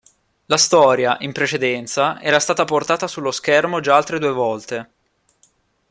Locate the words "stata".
2.39-2.65